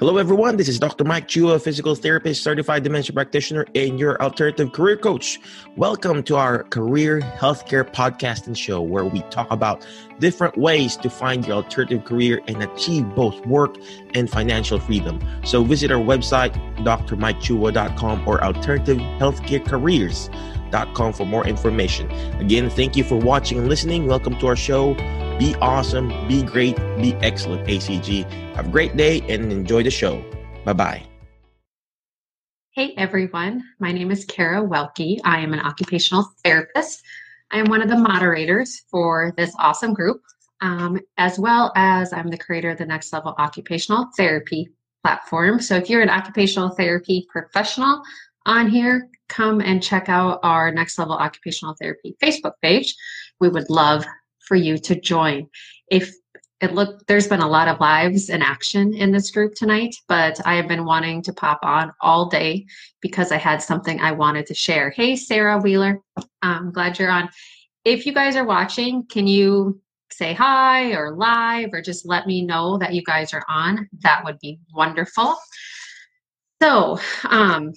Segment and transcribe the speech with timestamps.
[0.00, 0.56] Hello, everyone.
[0.56, 1.04] This is Dr.
[1.04, 5.38] Mike Chua, physical therapist, certified dementia practitioner, and your alternative career coach.
[5.76, 9.86] Welcome to our career healthcare podcast and show where we talk about
[10.18, 13.76] different ways to find your alternative career and achieve both work
[14.14, 15.20] and financial freedom.
[15.44, 22.10] So visit our website, drmikechua.com or alternativehealthcarecareers.com for more information.
[22.40, 24.08] Again, thank you for watching and listening.
[24.08, 24.96] Welcome to our show.
[25.38, 28.30] Be awesome, be great, be excellent, ACG.
[28.54, 30.24] Have a great day and enjoy the show.
[30.64, 31.02] Bye bye.
[32.70, 35.20] Hey everyone, my name is Kara Welke.
[35.24, 37.02] I am an occupational therapist.
[37.50, 40.22] I am one of the moderators for this awesome group,
[40.60, 44.68] um, as well as I'm the creator of the Next Level Occupational Therapy
[45.02, 45.60] platform.
[45.60, 48.02] So if you're an occupational therapy professional
[48.46, 52.94] on here, come and check out our Next Level Occupational Therapy Facebook page.
[53.40, 54.04] We would love
[54.46, 55.48] for you to join.
[55.90, 56.12] If
[56.60, 60.40] it look there's been a lot of lives in action in this group tonight, but
[60.46, 62.66] I have been wanting to pop on all day
[63.00, 64.90] because I had something I wanted to share.
[64.90, 66.00] Hey, Sarah Wheeler,
[66.42, 67.28] I'm glad you're on.
[67.84, 72.42] If you guys are watching, can you say hi or live or just let me
[72.42, 73.88] know that you guys are on?
[74.00, 75.36] That would be wonderful.
[76.62, 77.72] So, um,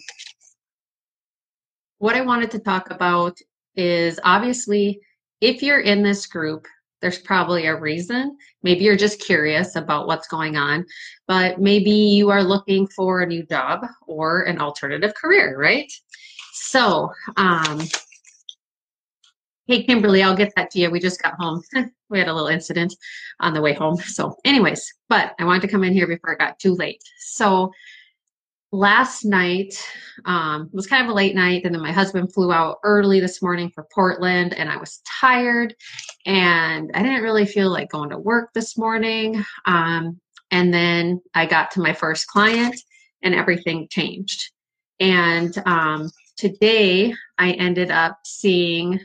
[1.98, 3.38] what I wanted to talk about
[3.76, 5.02] is obviously
[5.42, 6.68] if you're in this group,
[7.02, 8.38] there's probably a reason.
[8.64, 10.86] Maybe you're just curious about what's going on,
[11.28, 15.92] but maybe you are looking for a new job or an alternative career, right?
[16.54, 17.82] So, um,
[19.68, 20.90] hey, Kimberly, I'll get that to you.
[20.90, 21.62] We just got home.
[22.10, 22.96] we had a little incident
[23.40, 23.98] on the way home.
[23.98, 27.04] So, anyways, but I wanted to come in here before it got too late.
[27.20, 27.72] So,
[28.72, 29.82] last night
[30.26, 33.42] um, was kind of a late night and then my husband flew out early this
[33.42, 35.74] morning for portland and i was tired
[36.26, 40.20] and i didn't really feel like going to work this morning um,
[40.52, 42.76] and then i got to my first client
[43.22, 44.52] and everything changed.
[45.00, 49.00] And um, today i ended up seeing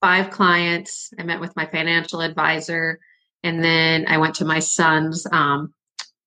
[0.00, 1.12] five clients.
[1.18, 3.00] I met with my financial advisor
[3.42, 5.72] and then i went to my son's um,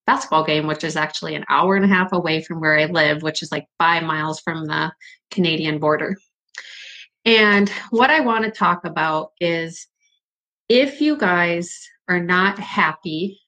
[0.06, 3.22] basketball game, which is actually an hour and a half away from where I live,
[3.22, 4.92] which is like five miles from the
[5.30, 6.16] Canadian border.
[7.24, 9.86] And what I want to talk about is
[10.68, 13.40] if you guys are not happy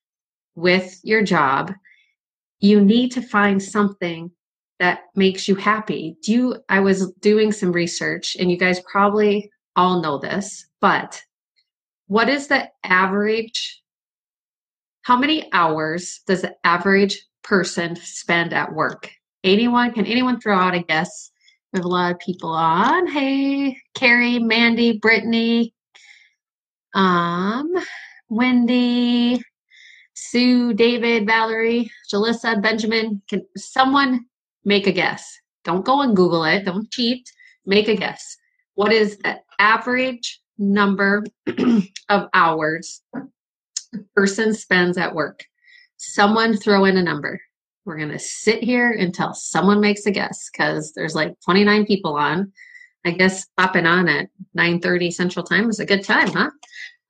[0.55, 1.73] with your job,
[2.61, 4.31] you need to find something
[4.79, 6.17] that makes you happy.
[6.23, 11.21] Do you I was doing some research and you guys probably all know this, but
[12.07, 13.83] what is the average
[15.05, 19.11] how many hours does the average person spend at work?
[19.45, 19.93] Anyone?
[19.93, 21.31] Can anyone throw out a guess?
[21.73, 23.07] We have a lot of people on.
[23.07, 25.75] Hey, Carrie, Mandy, Brittany,
[26.95, 27.71] um,
[28.31, 29.43] Wendy,
[30.15, 33.21] Sue, David, Valerie, Jalissa, Benjamin.
[33.29, 34.25] Can someone
[34.65, 35.39] make a guess?
[35.65, 36.65] Don't go and Google it.
[36.65, 37.31] Don't cheat.
[37.67, 38.39] Make a guess.
[38.75, 41.25] What is the average number
[42.09, 43.03] of hours
[44.15, 45.45] person spends at work.
[45.97, 47.41] Someone throw in a number.
[47.85, 52.17] We're going to sit here until someone makes a guess because there's like 29 people
[52.17, 52.53] on.
[53.05, 56.51] I guess popping on at 9:30 Central Time is a good time, huh?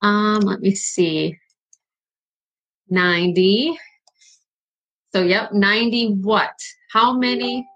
[0.03, 1.39] Um, let me see.
[2.89, 3.79] 90.
[5.15, 6.55] So yep, 90 what?
[6.91, 7.67] How many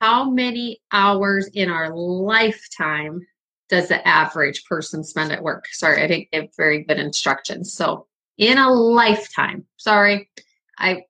[0.00, 3.20] how many hours in our lifetime
[3.72, 5.64] does the average person spend at work?
[5.72, 7.72] Sorry, I didn't give very good instructions.
[7.72, 8.06] So,
[8.36, 10.28] in a lifetime, sorry,
[10.78, 11.04] I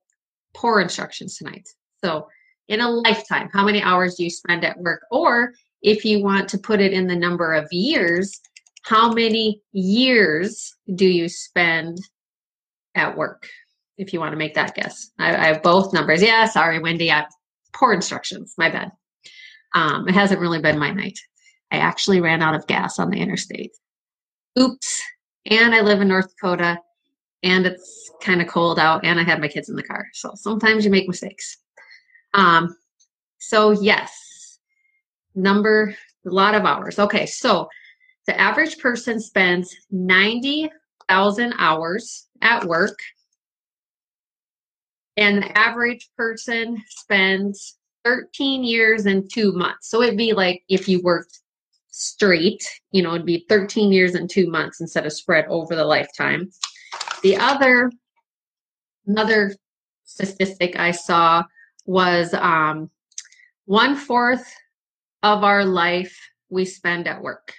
[0.55, 1.67] poor instructions tonight.
[2.01, 2.29] So,
[2.69, 5.01] in a lifetime, how many hours do you spend at work?
[5.11, 8.39] Or if you want to put it in the number of years,
[8.83, 11.97] how many years do you spend
[12.95, 13.45] at work?
[13.97, 16.23] If you want to make that guess, I, I have both numbers.
[16.23, 17.25] Yeah, sorry, Wendy, I
[17.73, 18.53] poor instructions.
[18.57, 18.93] My bad.
[19.75, 21.19] Um, it hasn't really been my night.
[21.73, 23.71] I actually ran out of gas on the interstate.
[24.59, 25.01] Oops.
[25.47, 26.77] And I live in North Dakota
[27.41, 30.05] and it's kind of cold out and I have my kids in the car.
[30.13, 31.57] So sometimes you make mistakes.
[32.35, 32.77] Um,
[33.39, 34.59] so yes,
[35.33, 35.95] number,
[36.27, 36.99] a lot of hours.
[36.99, 37.25] Okay.
[37.25, 37.67] So
[38.27, 42.99] the average person spends 90,000 hours at work
[45.17, 49.89] and the average person spends 13 years and two months.
[49.89, 51.39] So it'd be like if you worked
[51.95, 55.85] straight, you know, it'd be 13 years and two months instead of spread over the
[55.85, 56.49] lifetime.
[57.21, 57.91] The other,
[59.05, 59.55] another
[60.03, 61.43] statistic I saw
[61.85, 62.89] was um,
[63.65, 64.51] one fourth
[65.21, 66.17] of our life
[66.49, 67.53] we spend at work.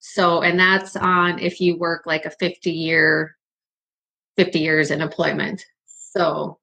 [0.00, 3.36] So, and that's on if you work like a 50 year,
[4.36, 5.64] 50 years in employment.
[5.86, 6.58] So,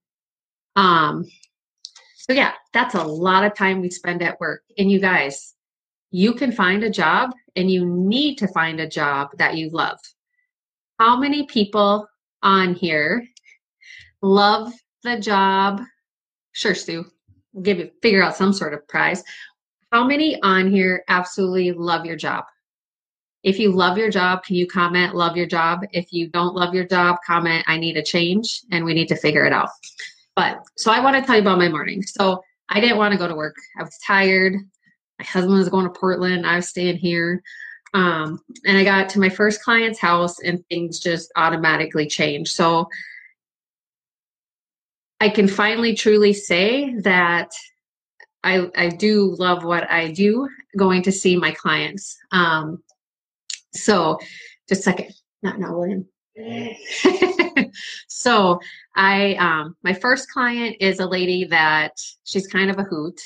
[0.76, 1.24] Um,
[2.18, 4.64] so yeah, that's a lot of time we spend at work.
[4.78, 5.56] And you guys,
[6.16, 10.00] you can find a job and you need to find a job that you love.
[10.98, 12.08] How many people
[12.42, 13.28] on here
[14.22, 14.72] love
[15.04, 15.82] the job?
[16.54, 17.04] Sure, Sue.
[17.62, 19.26] Give you figure out some sort of prize.
[19.92, 22.46] How many on here absolutely love your job?
[23.44, 25.82] If you love your job, can you comment love your job?
[25.92, 29.18] If you don't love your job, comment I need a change and we need to
[29.18, 29.68] figure it out.
[30.34, 32.04] But so I want to tell you about my morning.
[32.04, 33.58] So I didn't want to go to work.
[33.78, 34.56] I was tired.
[35.20, 36.46] My husband was going to Portland.
[36.46, 37.42] I was staying here.
[37.94, 42.52] Um, and I got to my first client's house and things just automatically changed.
[42.52, 42.90] So
[45.22, 47.52] I can finally truly say that
[48.44, 50.48] I, I do love what I do
[50.78, 52.18] going to see my clients.
[52.32, 52.84] Um,
[53.74, 54.20] so
[54.68, 56.06] just a second, not now, William.
[58.08, 58.60] so
[58.96, 61.94] I um my first client is a lady that
[62.26, 63.22] she's kind of a hoot,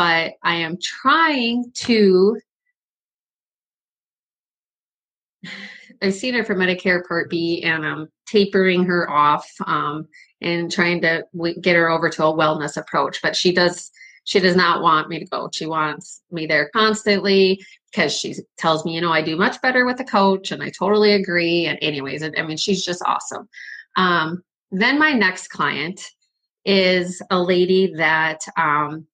[0.00, 2.40] but I am trying to
[6.00, 10.08] I've seen her for Medicare Part B and I'm tapering her off um,
[10.40, 11.26] and trying to
[11.60, 13.20] get her over to a wellness approach.
[13.22, 13.90] But she does
[14.24, 15.50] she does not want me to go.
[15.52, 17.62] She wants me there constantly
[17.92, 20.70] because she tells me, you know, I do much better with a coach, and I
[20.70, 21.66] totally agree.
[21.66, 23.50] And anyways, I mean, she's just awesome.
[23.98, 26.00] Um, then my next client
[26.64, 29.06] is a lady that um,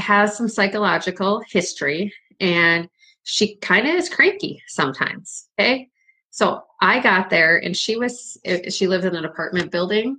[0.00, 2.88] has some psychological history, and
[3.22, 5.48] she kind of is cranky sometimes.
[5.58, 5.88] Okay,
[6.30, 8.38] so I got there, and she was
[8.68, 10.18] she lived in an apartment building,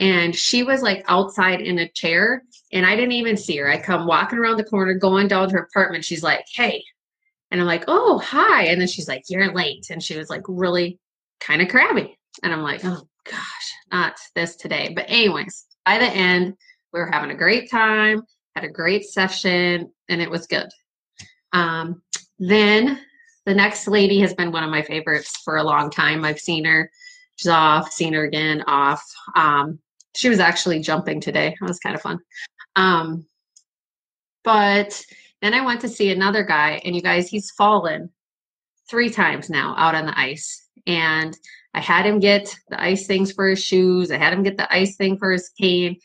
[0.00, 2.42] and she was like outside in a chair
[2.74, 3.70] and I didn't even see her.
[3.70, 6.04] I come walking around the corner, going down to her apartment.
[6.04, 6.84] She's like, "Hey,"
[7.50, 10.42] and I'm like, "Oh, hi," and then she's like, "You're late," and she was like
[10.48, 10.98] really
[11.40, 16.06] kind of crabby, and I'm like, "Oh gosh, not this today." But anyways, by the
[16.06, 16.54] end,
[16.92, 18.22] we were having a great time,
[18.54, 20.68] had a great session, and it was good.
[21.52, 22.02] Um,
[22.38, 23.00] then
[23.46, 26.24] the next lady has been one of my favorites for a long time.
[26.24, 26.90] I've seen her.
[27.36, 29.02] She's off, seen her again, off.
[29.34, 29.78] Um,
[30.14, 31.48] she was actually jumping today.
[31.60, 32.20] It was kind of fun.
[32.76, 33.26] Um,
[34.44, 35.04] but
[35.42, 38.10] then I went to see another guy, and you guys, he's fallen
[38.88, 40.68] three times now out on the ice.
[40.86, 41.36] And
[41.72, 44.72] I had him get the ice things for his shoes, I had him get the
[44.72, 45.98] ice thing for his cane.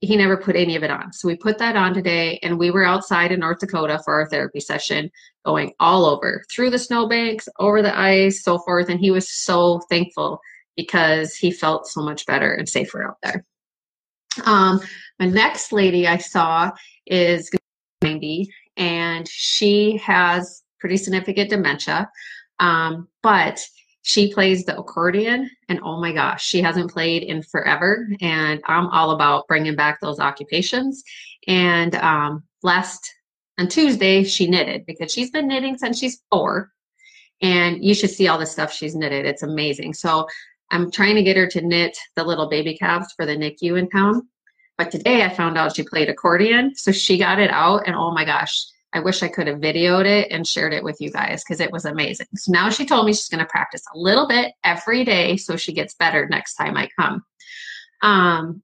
[0.00, 1.12] He never put any of it on.
[1.12, 4.28] So we put that on today, and we were outside in North Dakota for our
[4.28, 5.10] therapy session,
[5.44, 8.88] going all over through the snowbanks, over the ice, so forth.
[8.88, 10.40] And he was so thankful
[10.76, 13.44] because he felt so much better and safer out there.
[14.44, 14.80] Um,
[15.18, 16.70] my next lady I saw
[17.06, 17.50] is
[18.02, 22.08] 90, and she has pretty significant dementia,
[22.60, 23.60] um, but
[24.08, 28.08] she plays the accordion, and oh my gosh, she hasn't played in forever.
[28.22, 31.04] And I'm all about bringing back those occupations.
[31.46, 33.14] And um, last
[33.58, 36.72] on Tuesday, she knitted because she's been knitting since she's four.
[37.42, 39.26] And you should see all the stuff she's knitted.
[39.26, 39.92] It's amazing.
[39.92, 40.26] So
[40.70, 43.90] I'm trying to get her to knit the little baby calves for the NICU in
[43.90, 44.26] town.
[44.78, 46.74] But today I found out she played accordion.
[46.76, 50.06] So she got it out, and oh my gosh, I wish I could have videoed
[50.06, 52.26] it and shared it with you guys because it was amazing.
[52.34, 55.56] So now she told me she's going to practice a little bit every day so
[55.56, 57.22] she gets better next time I come.
[58.02, 58.62] Um,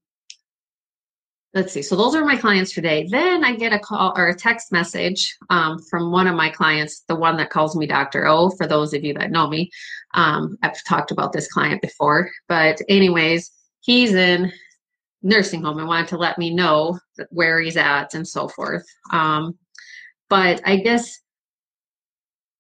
[1.53, 1.83] let's see.
[1.83, 3.07] So those are my clients today.
[3.09, 7.05] Then I get a call or a text message um, from one of my clients,
[7.07, 8.27] the one that calls me Dr.
[8.27, 8.51] O.
[8.51, 9.71] For those of you that know me,
[10.15, 12.31] um, I've talked about this client before.
[12.49, 13.51] But anyways,
[13.81, 14.53] he's in
[15.23, 16.99] nursing home and wanted to let me know
[17.31, 18.85] where he's at and so forth.
[19.13, 19.57] Um,
[20.29, 21.21] but I guess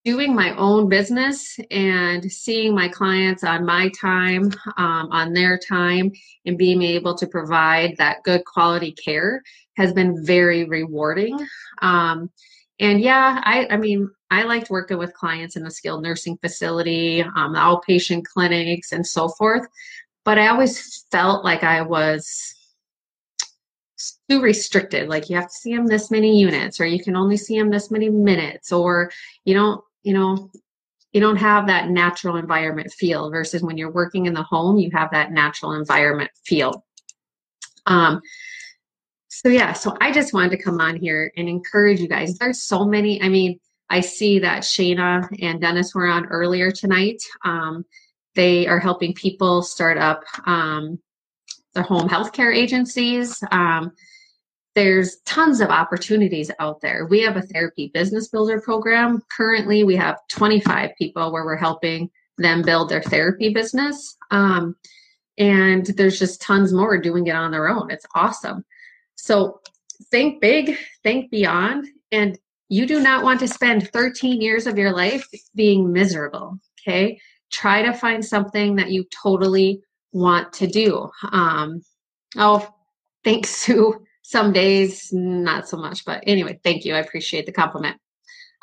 [0.04, 6.12] doing my own business and seeing my clients on my time, um, on their time,
[6.44, 9.42] and being able to provide that good quality care
[9.78, 11.38] has been very rewarding.
[11.80, 12.30] Um,
[12.80, 17.22] and yeah, I, I mean, I liked working with clients in the skilled nursing facility,
[17.22, 19.66] um, outpatient clinics, and so forth.
[20.24, 22.54] But I always felt like I was
[24.28, 25.08] too restricted.
[25.08, 27.70] Like you have to see them this many units, or you can only see them
[27.70, 29.10] this many minutes, or
[29.44, 30.50] you don't you know
[31.12, 34.90] you don't have that natural environment feel versus when you're working in the home you
[34.92, 36.84] have that natural environment feel.
[37.86, 38.20] Um,
[39.28, 42.38] so yeah so i just wanted to come on here and encourage you guys.
[42.38, 43.58] There's so many i mean
[43.90, 47.22] i see that shana and dennis were on earlier tonight.
[47.44, 47.84] Um,
[48.34, 50.98] they are helping people start up um,
[51.74, 53.92] their home healthcare agencies um,
[54.74, 57.06] there's tons of opportunities out there.
[57.06, 59.22] We have a therapy business builder program.
[59.36, 64.16] Currently, we have 25 people where we're helping them build their therapy business.
[64.32, 64.74] Um,
[65.38, 67.90] and there's just tons more doing it on their own.
[67.90, 68.64] It's awesome.
[69.14, 69.60] So
[70.10, 72.36] think big, think beyond, and
[72.68, 76.58] you do not want to spend 13 years of your life being miserable.
[76.80, 77.20] Okay.
[77.52, 79.82] Try to find something that you totally
[80.14, 81.10] want to do.
[81.30, 81.82] Um,
[82.38, 82.66] oh,
[83.24, 84.02] thanks, Sue.
[84.22, 86.94] Some days, not so much, but anyway, thank you.
[86.94, 87.98] I appreciate the compliment.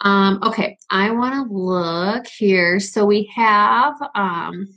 [0.03, 2.79] Um, okay, I want to look here.
[2.79, 4.74] So we have um,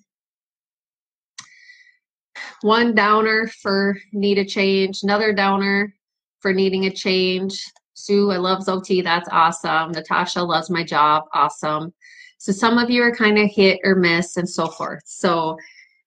[2.60, 5.94] one downer for need a change, another downer
[6.40, 7.64] for needing a change.
[7.94, 9.00] Sue, I love OT.
[9.00, 9.92] That's awesome.
[9.92, 11.24] Natasha loves my job.
[11.32, 11.94] Awesome.
[12.36, 15.02] So some of you are kind of hit or miss and so forth.
[15.06, 15.56] So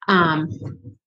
[0.07, 0.49] um,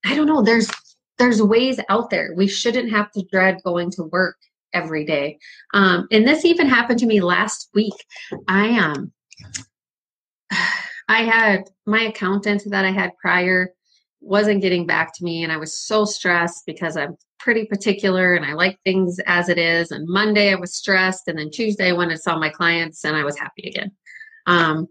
[0.05, 0.43] I don't know.
[0.43, 0.71] There's
[1.19, 2.33] there's ways out there.
[2.37, 4.37] We shouldn't have to dread going to work
[4.73, 5.39] every day.
[5.75, 7.95] Um, and this even happened to me last week.
[8.49, 9.13] I um
[11.09, 13.75] I had my accountant that I had prior
[14.21, 18.45] wasn't getting back to me and I was so stressed because I'm pretty particular and
[18.45, 19.91] I like things as it is.
[19.91, 23.05] And Monday I was stressed and then Tuesday when I went and saw my clients
[23.05, 23.91] and I was happy again.
[24.47, 24.89] Um,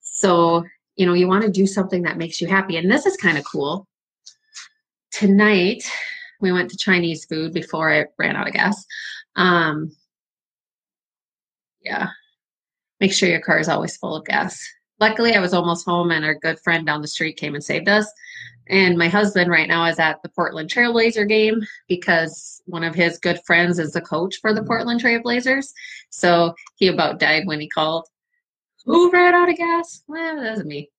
[0.00, 0.64] so,
[1.00, 2.76] you know, you want to do something that makes you happy.
[2.76, 3.88] And this is kind of cool.
[5.10, 5.82] Tonight
[6.42, 8.84] we went to Chinese food before I ran out of gas.
[9.34, 9.96] Um,
[11.80, 12.08] yeah.
[13.00, 14.62] Make sure your car is always full of gas.
[15.00, 17.88] Luckily, I was almost home, and our good friend down the street came and saved
[17.88, 18.06] us.
[18.68, 23.18] And my husband right now is at the Portland Trailblazer game because one of his
[23.18, 25.72] good friends is the coach for the Portland Trailblazers.
[26.10, 28.06] So he about died when he called.
[28.84, 30.02] Who ran out of gas?
[30.08, 30.90] Well, that wasn't me.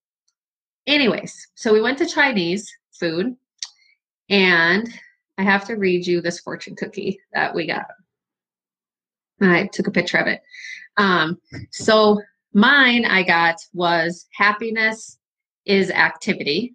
[0.86, 3.36] Anyways, so we went to Chinese food,
[4.28, 4.88] and
[5.38, 7.86] I have to read you this fortune cookie that we got.
[9.40, 10.40] I took a picture of it.
[10.96, 11.38] Um,
[11.70, 12.20] so
[12.52, 15.18] mine I got was happiness
[15.64, 16.74] is activity,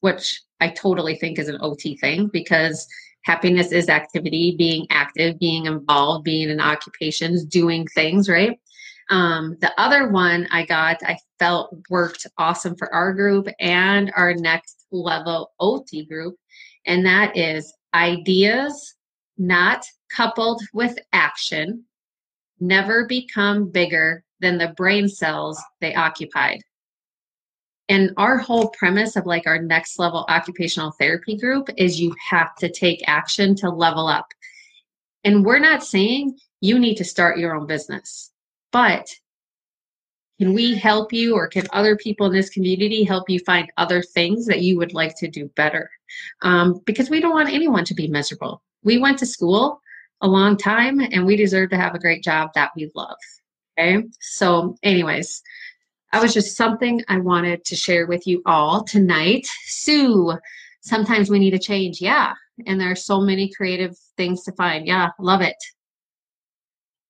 [0.00, 2.86] which I totally think is an OT thing because
[3.24, 8.58] happiness is activity, being active, being involved, being in occupations, doing things, right?
[9.10, 14.34] Um, the other one I got, I felt worked awesome for our group and our
[14.34, 16.36] next level OT group,
[16.86, 18.94] and that is ideas
[19.38, 19.84] not
[20.14, 21.84] coupled with action
[22.60, 26.60] never become bigger than the brain cells they occupied.
[27.88, 32.54] And our whole premise of like our next level occupational therapy group is you have
[32.56, 34.26] to take action to level up.
[35.24, 38.30] And we're not saying you need to start your own business,
[38.72, 39.08] but
[40.38, 44.02] can we help you or can other people in this community help you find other
[44.02, 45.90] things that you would like to do better?
[46.42, 48.62] Um, because we don't want anyone to be miserable.
[48.84, 49.80] We went to school
[50.20, 53.16] a long time and we deserve to have a great job that we love.
[53.78, 54.04] Okay.
[54.20, 55.42] So, anyways,
[56.12, 59.46] that was just something I wanted to share with you all tonight.
[59.66, 60.34] Sue,
[60.80, 62.00] sometimes we need a change.
[62.00, 62.32] Yeah.
[62.66, 64.86] And there are so many creative things to find.
[64.86, 65.10] Yeah.
[65.18, 65.56] Love it.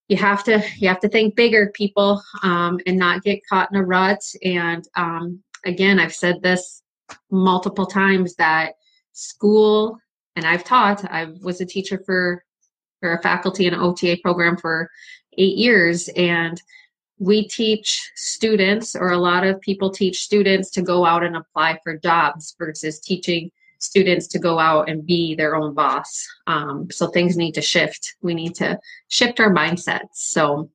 [0.09, 3.77] You have to you have to think bigger, people, um, and not get caught in
[3.77, 4.21] a rut.
[4.43, 6.81] And um, again, I've said this
[7.31, 8.73] multiple times that
[9.13, 9.97] school,
[10.35, 11.05] and I've taught.
[11.05, 12.43] I was a teacher for
[13.01, 14.89] or a faculty in an OTA program for
[15.37, 16.09] eight years.
[16.09, 16.61] And
[17.17, 21.79] we teach students, or a lot of people teach students to go out and apply
[21.83, 26.27] for jobs versus teaching students to go out and be their own boss.
[26.47, 28.15] Um, so things need to shift.
[28.21, 30.13] We need to shift our mindsets.
[30.13, 30.69] So,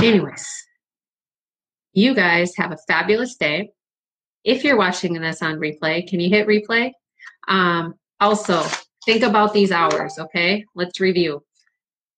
[0.00, 0.48] anyways,
[1.92, 3.70] you guys have a fabulous day.
[4.44, 6.92] If you're watching this on replay, can you hit replay?
[7.48, 8.62] Um, also,
[9.04, 10.64] Think about these hours, okay?
[10.74, 11.44] Let's review.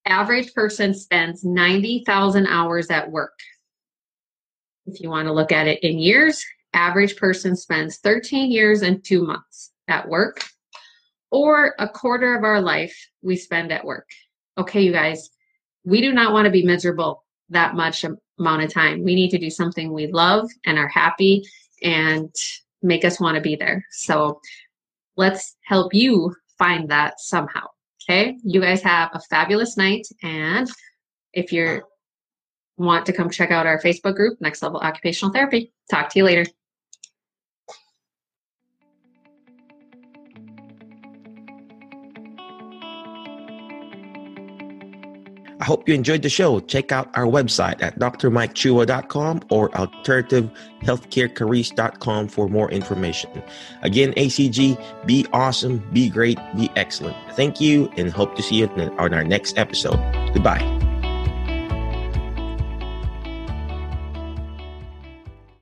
[0.06, 3.36] Average person spends 90,000 hours at work.
[4.86, 9.04] If you want to look at it in years, average person spends 13 years and
[9.04, 10.44] two months at work,
[11.30, 14.08] or a quarter of our life we spend at work.
[14.58, 15.30] Okay, you guys,
[15.84, 18.04] we do not want to be miserable that much
[18.38, 19.04] amount of time.
[19.04, 21.44] We need to do something we love and are happy
[21.82, 22.34] and
[22.82, 23.84] make us want to be there.
[23.90, 24.40] So
[25.16, 27.66] let's help you find that somehow.
[28.08, 28.36] Okay.
[28.44, 30.06] You guys have a fabulous night.
[30.22, 30.68] And
[31.32, 31.82] if you
[32.76, 36.24] want to come check out our Facebook group, Next Level Occupational Therapy, talk to you
[36.24, 36.46] later.
[45.60, 46.60] I hope you enjoyed the show.
[46.60, 53.42] Check out our website at drmikechua.com or alternativehealthcarecareers.com for more information.
[53.82, 57.16] Again, ACG, be awesome, be great, be excellent.
[57.32, 59.98] Thank you, and hope to see you on our next episode.
[60.34, 60.75] Goodbye.